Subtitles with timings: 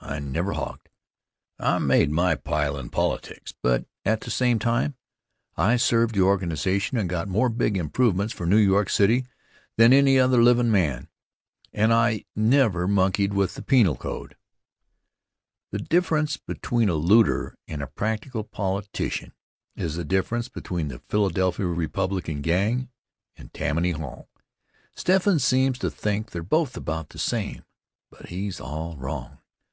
[0.00, 0.90] I never hogged.
[1.58, 4.94] I made my pile in politics, but, at the same time,
[5.56, 9.26] 1 served the organization and got more big improvements for New York City
[9.76, 11.08] than any other livin' man.
[11.72, 14.36] And I never monkeyed with the penal code.
[15.72, 19.32] The difference between a looter and a practical politician
[19.74, 22.88] is the difference between the Philadelphia Republican gang
[23.36, 24.28] and Tammany Hall.
[24.94, 27.64] Steffens seems to think they're both about the same;
[28.12, 29.38] but he's all wrong.